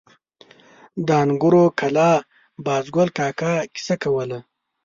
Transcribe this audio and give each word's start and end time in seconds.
د 1.05 1.07
انګورو 1.23 1.63
کلا 1.79 2.11
بازګل 2.65 3.09
کاکا 3.17 3.53
کیسه 3.73 3.95
کوله. 4.03 4.39